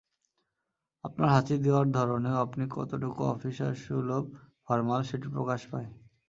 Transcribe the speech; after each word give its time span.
আপনার 1.03 1.29
হাঁচি 1.29 1.55
দেওয়ার 1.57 1.87
ধরনেও 1.91 2.37
আপনি 2.37 2.63
কতটুকু 2.71 3.21
অফিসারসুলভ 3.25 4.23
ফরমাল, 4.65 5.01
সেটি 5.03 5.27
প্রকাশ 5.27 5.61
পায়। 5.71 5.89